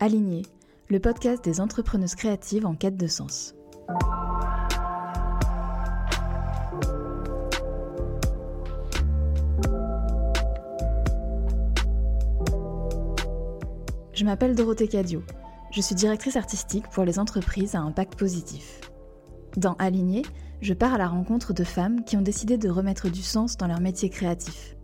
Aligné, 0.00 0.42
le 0.88 1.00
podcast 1.00 1.44
des 1.44 1.60
entrepreneuses 1.60 2.14
créatives 2.14 2.64
en 2.64 2.74
quête 2.74 2.96
de 2.96 3.08
sens. 3.08 3.54
Je 14.18 14.24
m'appelle 14.24 14.56
Dorothée 14.56 14.88
Cadio. 14.88 15.22
Je 15.70 15.80
suis 15.80 15.94
directrice 15.94 16.34
artistique 16.34 16.88
pour 16.88 17.04
les 17.04 17.20
entreprises 17.20 17.76
à 17.76 17.78
impact 17.78 18.18
positif. 18.18 18.80
Dans 19.56 19.74
Aligné, 19.74 20.22
je 20.60 20.74
pars 20.74 20.94
à 20.94 20.98
la 20.98 21.06
rencontre 21.06 21.52
de 21.52 21.62
femmes 21.62 22.02
qui 22.02 22.16
ont 22.16 22.20
décidé 22.20 22.58
de 22.58 22.68
remettre 22.68 23.08
du 23.08 23.22
sens 23.22 23.56
dans 23.56 23.68
leur 23.68 23.78
métier 23.78 24.10
créatif. 24.10 24.74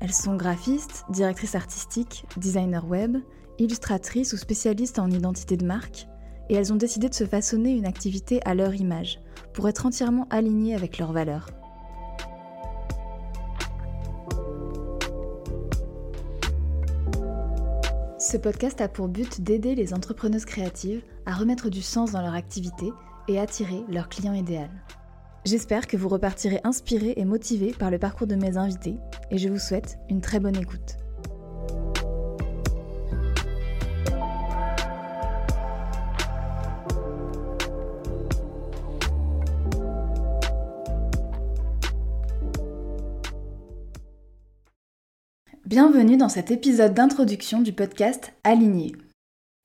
Elles 0.00 0.12
sont 0.12 0.34
graphistes, 0.34 1.04
directrices 1.08 1.54
artistiques, 1.54 2.24
designers 2.36 2.84
web, 2.84 3.18
illustratrices 3.60 4.32
ou 4.32 4.38
spécialistes 4.38 4.98
en 4.98 5.08
identité 5.08 5.56
de 5.56 5.64
marque, 5.64 6.08
et 6.48 6.56
elles 6.56 6.72
ont 6.72 6.76
décidé 6.76 7.08
de 7.08 7.14
se 7.14 7.26
façonner 7.26 7.76
une 7.76 7.86
activité 7.86 8.40
à 8.44 8.56
leur 8.56 8.74
image, 8.74 9.20
pour 9.54 9.68
être 9.68 9.86
entièrement 9.86 10.26
alignées 10.30 10.74
avec 10.74 10.98
leurs 10.98 11.12
valeurs. 11.12 11.48
Ce 18.30 18.36
podcast 18.36 18.82
a 18.82 18.88
pour 18.88 19.08
but 19.08 19.40
d'aider 19.40 19.74
les 19.74 19.94
entrepreneuses 19.94 20.44
créatives 20.44 21.00
à 21.24 21.32
remettre 21.32 21.70
du 21.70 21.80
sens 21.80 22.12
dans 22.12 22.20
leur 22.20 22.34
activité 22.34 22.92
et 23.26 23.40
attirer 23.40 23.80
leur 23.88 24.10
client 24.10 24.34
idéal. 24.34 24.68
J'espère 25.46 25.86
que 25.86 25.96
vous 25.96 26.10
repartirez 26.10 26.60
inspirés 26.62 27.14
et 27.16 27.24
motivés 27.24 27.72
par 27.72 27.90
le 27.90 27.98
parcours 27.98 28.26
de 28.26 28.34
mes 28.34 28.58
invités 28.58 28.96
et 29.30 29.38
je 29.38 29.48
vous 29.48 29.58
souhaite 29.58 29.98
une 30.10 30.20
très 30.20 30.40
bonne 30.40 30.58
écoute. 30.58 30.98
Bienvenue 45.68 46.16
dans 46.16 46.30
cet 46.30 46.50
épisode 46.50 46.94
d'introduction 46.94 47.60
du 47.60 47.74
podcast 47.74 48.32
Aligné. 48.42 48.92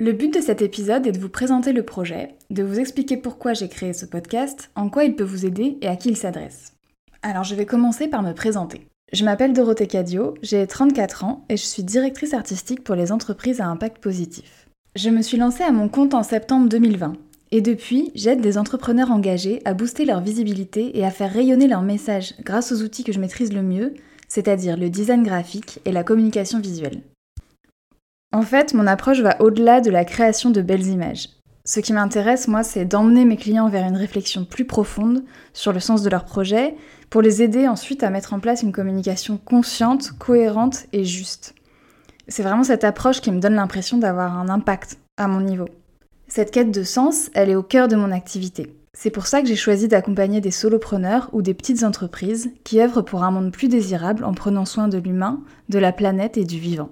Le 0.02 0.12
but 0.12 0.34
de 0.34 0.42
cet 0.42 0.62
épisode 0.62 1.08
est 1.08 1.14
de 1.14 1.18
vous 1.18 1.30
présenter 1.30 1.72
le 1.72 1.86
projet, 1.86 2.36
de 2.50 2.62
vous 2.62 2.78
expliquer 2.78 3.16
pourquoi 3.16 3.54
j'ai 3.54 3.70
créé 3.70 3.94
ce 3.94 4.06
podcast, 4.06 4.70
en 4.76 4.90
quoi 4.90 5.06
il 5.06 5.16
peut 5.16 5.24
vous 5.24 5.46
aider 5.46 5.78
et 5.80 5.88
à 5.88 5.96
qui 5.96 6.10
il 6.10 6.18
s'adresse. 6.18 6.74
Alors 7.22 7.46
je 7.46 7.56
vais 7.56 7.66
commencer 7.66 8.10
par 8.10 8.22
me 8.22 8.34
présenter. 8.34 8.86
Je 9.14 9.24
m'appelle 9.24 9.54
Dorothée 9.54 9.88
Cadio, 9.88 10.34
j'ai 10.42 10.68
34 10.68 11.24
ans 11.24 11.46
et 11.48 11.56
je 11.56 11.64
suis 11.64 11.84
directrice 11.84 12.34
artistique 12.34 12.84
pour 12.84 12.96
les 12.96 13.14
entreprises 13.14 13.62
à 13.62 13.68
impact 13.68 14.04
positif. 14.04 14.68
Je 14.98 15.10
me 15.10 15.22
suis 15.22 15.38
lancée 15.38 15.64
à 15.64 15.72
mon 15.72 15.88
compte 15.88 16.16
en 16.16 16.24
septembre 16.24 16.68
2020 16.68 17.14
et 17.52 17.62
depuis, 17.62 18.12
j'aide 18.14 18.42
des 18.42 18.58
entrepreneurs 18.58 19.12
engagés 19.12 19.62
à 19.64 19.74
booster 19.74 20.04
leur 20.04 20.20
visibilité 20.20 20.98
et 20.98 21.06
à 21.06 21.12
faire 21.12 21.32
rayonner 21.32 21.70
leur 21.70 21.82
message 21.82 22.34
grâce 22.42 22.74
aux 22.74 22.82
outils 22.82 23.06
que 23.06 23.14
je 23.14 23.22
maîtrise 23.22 23.54
le 23.54 23.62
mieux, 23.62 23.94
c'est-à-dire 24.34 24.78
le 24.78 24.90
design 24.90 25.22
graphique 25.22 25.80
et 25.86 25.92
la 25.92 26.04
communication 26.04 26.60
visuelle. 26.60 27.04
En 28.32 28.42
fait, 28.42 28.74
mon 28.74 28.88
approche 28.88 29.22
va 29.22 29.40
au-delà 29.40 29.80
de 29.80 29.92
la 29.92 30.06
création 30.06 30.50
de 30.50 30.64
belles 30.64 30.88
images. 30.88 31.30
Ce 31.66 31.80
qui 31.80 31.94
m'intéresse, 31.94 32.48
moi, 32.48 32.64
c'est 32.64 32.84
d'emmener 32.84 33.26
mes 33.26 33.38
clients 33.38 33.70
vers 33.70 33.88
une 33.88 33.96
réflexion 33.96 34.44
plus 34.44 34.66
profonde 34.66 35.24
sur 35.54 35.72
le 35.72 35.80
sens 35.80 36.02
de 36.02 36.10
leur 36.10 36.26
projet, 36.26 36.74
pour 37.12 37.22
les 37.22 37.44
aider 37.44 37.68
ensuite 37.68 38.02
à 38.02 38.10
mettre 38.10 38.34
en 38.34 38.40
place 38.40 38.64
une 38.64 38.72
communication 38.72 39.38
consciente, 39.38 40.14
cohérente 40.18 40.88
et 40.94 41.06
juste. 41.06 41.54
C'est 42.28 42.42
vraiment 42.42 42.64
cette 42.64 42.84
approche 42.84 43.22
qui 43.22 43.32
me 43.32 43.40
donne 43.40 43.54
l'impression 43.54 44.00
d'avoir 44.00 44.36
un 44.40 44.50
impact 44.50 44.98
à 45.16 45.28
mon 45.28 45.42
niveau. 45.42 45.70
Cette 46.28 46.50
quête 46.50 46.72
de 46.72 46.82
sens, 46.82 47.30
elle 47.36 47.52
est 47.52 47.56
au 47.56 47.62
cœur 47.62 47.88
de 47.88 47.96
mon 47.96 48.12
activité. 48.12 48.76
C'est 48.96 49.10
pour 49.10 49.26
ça 49.26 49.42
que 49.42 49.48
j'ai 49.48 49.56
choisi 49.56 49.88
d'accompagner 49.88 50.40
des 50.40 50.52
solopreneurs 50.52 51.28
ou 51.34 51.42
des 51.42 51.56
petites 51.56 51.84
entreprises 51.84 52.52
qui 52.64 52.80
œuvrent 52.80 53.04
pour 53.04 53.24
un 53.24 53.32
monde 53.32 53.52
plus 53.52 53.68
désirable 53.68 54.24
en 54.24 54.36
prenant 54.36 54.66
soin 54.66 54.88
de 54.88 55.00
l'humain, 55.00 55.42
de 55.68 55.80
la 55.80 55.92
planète 55.92 56.38
et 56.38 56.46
du 56.46 56.60
vivant. 56.60 56.92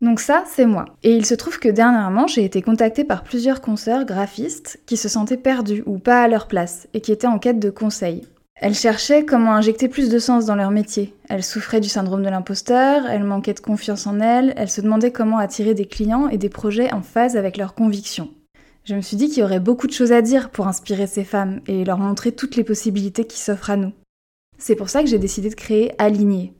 Donc 0.00 0.20
ça, 0.20 0.44
c'est 0.46 0.66
moi. 0.66 0.84
Et 1.02 1.16
il 1.16 1.26
se 1.26 1.34
trouve 1.34 1.58
que 1.58 1.68
dernièrement, 1.68 2.28
j'ai 2.28 2.44
été 2.44 2.62
contactée 2.62 3.02
par 3.02 3.24
plusieurs 3.24 3.60
consoeurs 3.60 4.04
graphistes 4.04 4.80
qui 4.86 4.96
se 4.96 5.08
sentaient 5.08 5.36
perdus 5.36 5.82
ou 5.84 5.98
pas 5.98 6.22
à 6.22 6.28
leur 6.28 6.46
place 6.46 6.86
et 6.94 7.00
qui 7.00 7.10
étaient 7.10 7.26
en 7.26 7.40
quête 7.40 7.58
de 7.58 7.70
conseils. 7.70 8.22
Elles 8.60 8.74
cherchaient 8.74 9.24
comment 9.24 9.54
injecter 9.54 9.88
plus 9.88 10.08
de 10.08 10.18
sens 10.18 10.46
dans 10.46 10.56
leur 10.56 10.72
métier. 10.72 11.14
Elles 11.28 11.44
souffraient 11.44 11.80
du 11.80 11.88
syndrome 11.88 12.24
de 12.24 12.28
l'imposteur, 12.28 13.06
elles 13.06 13.22
manquaient 13.22 13.54
de 13.54 13.60
confiance 13.60 14.08
en 14.08 14.18
elles, 14.18 14.52
elles 14.56 14.70
se 14.70 14.80
demandaient 14.80 15.12
comment 15.12 15.38
attirer 15.38 15.74
des 15.74 15.86
clients 15.86 16.28
et 16.28 16.38
des 16.38 16.48
projets 16.48 16.92
en 16.92 17.02
phase 17.02 17.36
avec 17.36 17.56
leurs 17.56 17.74
convictions. 17.74 18.30
Je 18.84 18.96
me 18.96 19.00
suis 19.00 19.16
dit 19.16 19.28
qu'il 19.28 19.40
y 19.40 19.42
aurait 19.44 19.60
beaucoup 19.60 19.86
de 19.86 19.92
choses 19.92 20.10
à 20.10 20.22
dire 20.22 20.50
pour 20.50 20.66
inspirer 20.66 21.06
ces 21.06 21.22
femmes 21.22 21.60
et 21.68 21.84
leur 21.84 21.98
montrer 21.98 22.32
toutes 22.32 22.56
les 22.56 22.64
possibilités 22.64 23.26
qui 23.26 23.38
s'offrent 23.38 23.70
à 23.70 23.76
nous. 23.76 23.92
C'est 24.58 24.76
pour 24.76 24.88
ça 24.88 25.02
que 25.02 25.08
j'ai 25.08 25.18
décidé 25.18 25.50
de 25.50 25.54
créer 25.54 25.92
Aligné. 25.98 26.54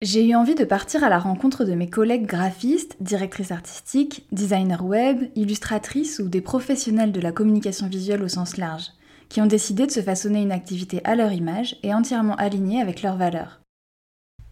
J'ai 0.00 0.24
eu 0.24 0.36
envie 0.36 0.54
de 0.54 0.64
partir 0.64 1.02
à 1.02 1.08
la 1.08 1.18
rencontre 1.18 1.64
de 1.64 1.74
mes 1.74 1.88
collègues 1.88 2.26
graphistes, 2.26 2.96
directrices 3.00 3.52
artistiques, 3.52 4.26
designers 4.30 4.82
web, 4.82 5.24
illustratrices 5.34 6.20
ou 6.20 6.28
des 6.28 6.42
professionnels 6.42 7.10
de 7.10 7.20
la 7.20 7.32
communication 7.32 7.88
visuelle 7.88 8.22
au 8.22 8.28
sens 8.28 8.58
large 8.58 8.92
qui 9.34 9.40
ont 9.40 9.46
décidé 9.46 9.84
de 9.84 9.90
se 9.90 10.00
façonner 10.00 10.42
une 10.42 10.52
activité 10.52 11.00
à 11.02 11.16
leur 11.16 11.32
image 11.32 11.74
et 11.82 11.92
entièrement 11.92 12.36
alignée 12.36 12.80
avec 12.80 13.02
leurs 13.02 13.16
valeurs. 13.16 13.60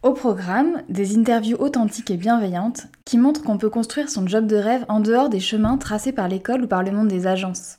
Au 0.02 0.12
programme, 0.12 0.82
des 0.88 1.16
interviews 1.16 1.56
authentiques 1.58 2.10
et 2.10 2.16
bienveillantes 2.16 2.88
qui 3.04 3.16
montrent 3.16 3.44
qu'on 3.44 3.58
peut 3.58 3.70
construire 3.70 4.10
son 4.10 4.26
job 4.26 4.48
de 4.48 4.56
rêve 4.56 4.84
en 4.88 4.98
dehors 4.98 5.28
des 5.28 5.38
chemins 5.38 5.78
tracés 5.78 6.10
par 6.10 6.26
l'école 6.26 6.64
ou 6.64 6.66
par 6.66 6.82
le 6.82 6.90
monde 6.90 7.06
des 7.06 7.28
agences. 7.28 7.78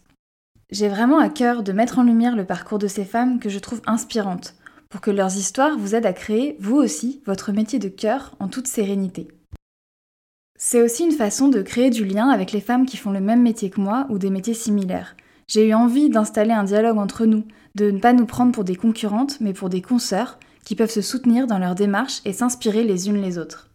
J'ai 0.71 0.87
vraiment 0.87 1.19
à 1.19 1.27
cœur 1.27 1.61
de 1.61 1.73
mettre 1.73 1.99
en 1.99 2.03
lumière 2.03 2.37
le 2.37 2.45
parcours 2.45 2.79
de 2.79 2.87
ces 2.87 3.03
femmes 3.03 3.41
que 3.41 3.49
je 3.49 3.59
trouve 3.59 3.81
inspirantes, 3.85 4.55
pour 4.89 5.01
que 5.01 5.11
leurs 5.11 5.35
histoires 5.35 5.77
vous 5.77 5.95
aident 5.95 6.05
à 6.05 6.13
créer, 6.13 6.55
vous 6.61 6.77
aussi, 6.77 7.21
votre 7.25 7.51
métier 7.51 7.79
de 7.79 7.89
cœur 7.89 8.33
en 8.39 8.47
toute 8.47 8.67
sérénité. 8.67 9.27
C'est 10.57 10.81
aussi 10.81 11.03
une 11.03 11.11
façon 11.11 11.49
de 11.49 11.63
créer 11.63 11.89
du 11.89 12.05
lien 12.05 12.29
avec 12.29 12.53
les 12.53 12.61
femmes 12.61 12.85
qui 12.85 12.95
font 12.95 13.11
le 13.11 13.19
même 13.19 13.41
métier 13.41 13.69
que 13.69 13.81
moi 13.81 14.07
ou 14.09 14.17
des 14.17 14.29
métiers 14.29 14.53
similaires, 14.53 15.17
j'ai 15.47 15.67
eu 15.67 15.73
envie 15.73 16.09
d'installer 16.09 16.51
un 16.51 16.63
dialogue 16.63 16.97
entre 16.97 17.25
nous, 17.25 17.43
de 17.75 17.91
ne 17.91 17.99
pas 17.99 18.13
nous 18.13 18.25
prendre 18.25 18.51
pour 18.51 18.63
des 18.63 18.75
concurrentes, 18.75 19.39
mais 19.41 19.53
pour 19.53 19.69
des 19.69 19.81
consoeurs 19.81 20.37
qui 20.63 20.75
peuvent 20.75 20.91
se 20.91 21.01
soutenir 21.01 21.47
dans 21.47 21.59
leur 21.59 21.75
démarche 21.75 22.21
et 22.25 22.33
s'inspirer 22.33 22.83
les 22.83 23.09
unes 23.09 23.21
les 23.21 23.37
autres. 23.37 23.69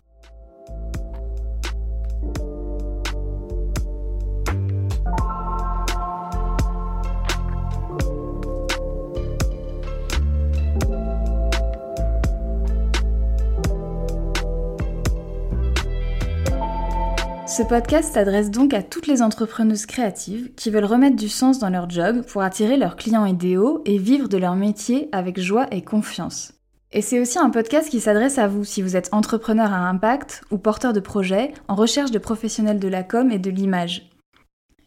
Ce 17.48 17.62
podcast 17.62 18.12
s'adresse 18.12 18.50
donc 18.50 18.74
à 18.74 18.82
toutes 18.82 19.06
les 19.06 19.22
entrepreneuses 19.22 19.86
créatives 19.86 20.52
qui 20.54 20.68
veulent 20.68 20.84
remettre 20.84 21.16
du 21.16 21.30
sens 21.30 21.58
dans 21.58 21.70
leur 21.70 21.88
job 21.88 22.22
pour 22.26 22.42
attirer 22.42 22.76
leurs 22.76 22.94
clients 22.94 23.24
idéaux 23.24 23.80
et 23.86 23.96
vivre 23.96 24.28
de 24.28 24.36
leur 24.36 24.54
métier 24.54 25.08
avec 25.12 25.40
joie 25.40 25.66
et 25.70 25.80
confiance. 25.80 26.52
Et 26.92 27.00
c'est 27.00 27.18
aussi 27.18 27.38
un 27.38 27.48
podcast 27.48 27.88
qui 27.88 28.00
s'adresse 28.00 28.36
à 28.36 28.48
vous 28.48 28.64
si 28.64 28.82
vous 28.82 28.96
êtes 28.96 29.08
entrepreneur 29.12 29.72
à 29.72 29.88
impact 29.88 30.42
ou 30.50 30.58
porteur 30.58 30.92
de 30.92 31.00
projet 31.00 31.54
en 31.68 31.74
recherche 31.74 32.10
de 32.10 32.18
professionnels 32.18 32.80
de 32.80 32.88
la 32.88 33.02
com 33.02 33.30
et 33.30 33.38
de 33.38 33.50
l'image. 33.50 34.10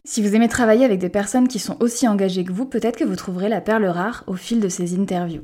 Si 0.04 0.22
vous 0.22 0.36
aimez 0.36 0.48
travailler 0.48 0.84
avec 0.84 1.00
des 1.00 1.08
personnes 1.08 1.48
qui 1.48 1.58
sont 1.58 1.76
aussi 1.80 2.06
engagées 2.06 2.44
que 2.44 2.52
vous, 2.52 2.66
peut-être 2.66 2.96
que 2.96 3.04
vous 3.04 3.16
trouverez 3.16 3.48
la 3.48 3.60
perle 3.60 3.86
rare 3.86 4.22
au 4.28 4.34
fil 4.34 4.60
de 4.60 4.68
ces 4.68 4.96
interviews. 4.96 5.42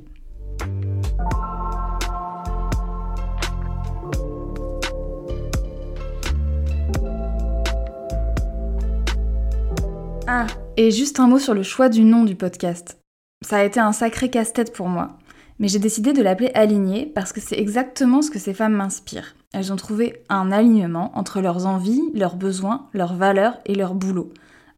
Ah, 10.30 10.46
et 10.76 10.90
juste 10.90 11.20
un 11.20 11.26
mot 11.26 11.38
sur 11.38 11.54
le 11.54 11.62
choix 11.62 11.88
du 11.88 12.04
nom 12.04 12.24
du 12.24 12.36
podcast. 12.36 13.00
Ça 13.40 13.56
a 13.56 13.64
été 13.64 13.80
un 13.80 13.92
sacré 13.92 14.28
casse-tête 14.28 14.74
pour 14.74 14.88
moi. 14.88 15.16
Mais 15.58 15.68
j'ai 15.68 15.78
décidé 15.78 16.12
de 16.12 16.20
l'appeler 16.20 16.50
Alignée 16.52 17.06
parce 17.06 17.32
que 17.32 17.40
c'est 17.40 17.58
exactement 17.58 18.20
ce 18.20 18.30
que 18.30 18.38
ces 18.38 18.52
femmes 18.52 18.74
m'inspirent. 18.74 19.36
Elles 19.54 19.72
ont 19.72 19.76
trouvé 19.76 20.22
un 20.28 20.52
alignement 20.52 21.12
entre 21.14 21.40
leurs 21.40 21.64
envies, 21.64 22.02
leurs 22.12 22.36
besoins, 22.36 22.90
leurs 22.92 23.14
valeurs 23.14 23.56
et 23.64 23.74
leur 23.74 23.94
boulot. 23.94 24.30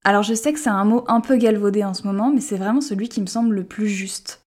Alors 0.05 0.23
je 0.23 0.35
sais 0.35 0.53
que 0.53 0.61
c'est 0.61 0.71
un 0.71 0.85
mot 0.85 1.03
un 1.09 1.21
peu 1.21 1.37
galvaudé 1.37 1.83
en 1.83 1.95
ce 1.95 2.07
moment, 2.07 2.31
mais 2.33 2.41
c'est 2.41 2.57
vraiment 2.57 2.81
celui 2.81 3.09
qui 3.09 3.21
me 3.21 3.27
semble 3.27 3.57
le 3.57 3.65
plus 3.65 3.89
juste. 3.89 4.43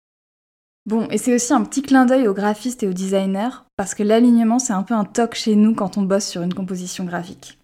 Bon, 0.84 1.06
et 1.12 1.18
c'est 1.18 1.32
aussi 1.32 1.52
un 1.52 1.62
petit 1.62 1.82
clin 1.82 2.06
d'œil 2.06 2.26
aux 2.26 2.34
graphistes 2.34 2.82
et 2.82 2.88
aux 2.88 2.92
designers, 2.92 3.62
parce 3.76 3.94
que 3.94 4.02
l'alignement 4.02 4.58
c'est 4.58 4.72
un 4.72 4.82
peu 4.82 4.94
un 4.94 5.04
toc 5.04 5.36
chez 5.36 5.54
nous 5.54 5.76
quand 5.76 5.96
on 5.96 6.02
bosse 6.02 6.26
sur 6.26 6.42
une 6.42 6.54
composition 6.54 7.04
graphique. 7.04 7.57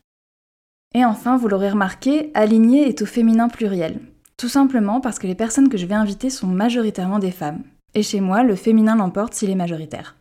Et 0.96 1.04
enfin, 1.04 1.36
vous 1.36 1.48
l'aurez 1.48 1.70
remarqué, 1.70 2.30
aligné 2.34 2.88
est 2.88 3.02
au 3.02 3.06
féminin 3.06 3.48
pluriel. 3.48 3.98
Tout 4.36 4.48
simplement 4.48 5.00
parce 5.00 5.18
que 5.18 5.26
les 5.26 5.34
personnes 5.34 5.68
que 5.68 5.76
je 5.76 5.86
vais 5.86 5.94
inviter 5.94 6.30
sont 6.30 6.46
majoritairement 6.46 7.18
des 7.18 7.32
femmes. 7.32 7.64
Et 7.94 8.02
chez 8.02 8.20
moi, 8.20 8.44
le 8.44 8.54
féminin 8.54 8.94
l'emporte 8.94 9.34
s'il 9.34 9.50
est 9.50 9.56
majoritaire. 9.56 10.16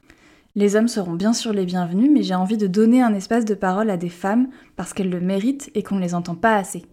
Les 0.56 0.76
hommes 0.76 0.88
seront 0.88 1.14
bien 1.14 1.34
sûr 1.34 1.54
les 1.54 1.66
bienvenus, 1.66 2.10
mais 2.12 2.24
j'ai 2.24 2.36
envie 2.36 2.58
de 2.58 2.68
donner 2.68 3.04
un 3.04 3.14
espace 3.14 3.46
de 3.46 3.54
parole 3.54 3.92
à 3.92 3.98
des 3.98 4.10
femmes 4.10 4.50
parce 4.76 4.94
qu'elles 4.94 5.10
le 5.10 5.20
méritent 5.20 5.70
et 5.76 5.84
qu'on 5.84 5.96
ne 5.96 6.02
les 6.02 6.16
entend 6.16 6.36
pas 6.36 6.56
assez. 6.56 6.84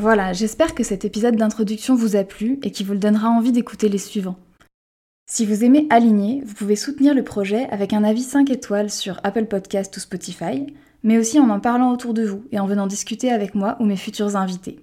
Voilà, 0.00 0.32
j'espère 0.32 0.74
que 0.74 0.82
cet 0.82 1.04
épisode 1.04 1.36
d'introduction 1.36 1.94
vous 1.94 2.16
a 2.16 2.24
plu 2.24 2.58
et 2.62 2.70
qu'il 2.70 2.86
vous 2.86 2.94
donnera 2.94 3.28
envie 3.28 3.52
d'écouter 3.52 3.90
les 3.90 3.98
suivants. 3.98 4.38
Si 5.30 5.44
vous 5.44 5.62
aimez 5.62 5.86
Aligner, 5.90 6.42
vous 6.46 6.54
pouvez 6.54 6.74
soutenir 6.74 7.12
le 7.12 7.22
projet 7.22 7.68
avec 7.68 7.92
un 7.92 8.02
avis 8.02 8.22
5 8.22 8.48
étoiles 8.48 8.88
sur 8.88 9.20
Apple 9.24 9.44
Podcast 9.44 9.94
ou 9.94 10.00
Spotify, 10.00 10.64
mais 11.02 11.18
aussi 11.18 11.38
en 11.38 11.50
en 11.50 11.60
parlant 11.60 11.92
autour 11.92 12.14
de 12.14 12.24
vous 12.24 12.44
et 12.50 12.58
en 12.58 12.66
venant 12.66 12.86
discuter 12.86 13.30
avec 13.30 13.54
moi 13.54 13.76
ou 13.78 13.84
mes 13.84 13.98
futurs 13.98 14.36
invités. 14.36 14.80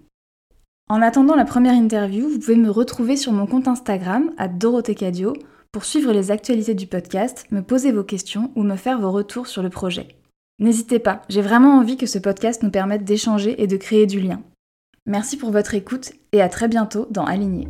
En 0.87 1.01
attendant 1.01 1.35
la 1.35 1.45
première 1.45 1.73
interview, 1.73 2.29
vous 2.29 2.37
pouvez 2.37 2.55
me 2.55 2.69
retrouver 2.69 3.17
sur 3.17 3.31
mon 3.31 3.47
compte 3.47 3.67
Instagram, 3.67 4.31
à 4.37 4.47
Cadio, 4.47 5.33
pour 5.71 5.85
suivre 5.85 6.13
les 6.13 6.29
actualités 6.29 6.75
du 6.75 6.85
podcast, 6.85 7.47
me 7.49 7.63
poser 7.63 7.91
vos 7.91 8.03
questions 8.03 8.51
ou 8.55 8.61
me 8.61 8.75
faire 8.75 9.01
vos 9.01 9.11
retours 9.11 9.47
sur 9.47 9.63
le 9.63 9.71
projet. 9.71 10.09
N'hésitez 10.59 10.99
pas, 10.99 11.23
j'ai 11.27 11.41
vraiment 11.41 11.79
envie 11.79 11.97
que 11.97 12.05
ce 12.05 12.19
podcast 12.19 12.61
nous 12.61 12.69
permette 12.69 13.03
d'échanger 13.03 13.59
et 13.63 13.65
de 13.65 13.77
créer 13.77 14.05
du 14.05 14.19
lien. 14.19 14.43
Merci 15.07 15.37
pour 15.37 15.51
votre 15.51 15.73
écoute 15.73 16.11
et 16.33 16.41
à 16.41 16.49
très 16.49 16.67
bientôt 16.67 17.07
dans 17.09 17.23
Aligné. 17.23 17.69